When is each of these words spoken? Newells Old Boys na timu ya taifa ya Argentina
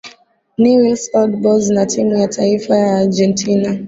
Newells 0.61 1.03
Old 1.19 1.33
Boys 1.43 1.67
na 1.69 1.85
timu 1.85 2.15
ya 2.17 2.27
taifa 2.27 2.77
ya 2.77 2.97
Argentina 2.97 3.79